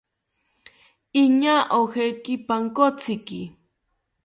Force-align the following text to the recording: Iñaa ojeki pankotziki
Iñaa 1.23 1.61
ojeki 1.79 2.33
pankotziki 2.47 3.39